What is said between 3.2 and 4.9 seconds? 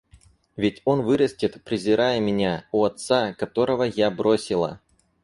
которого я бросила.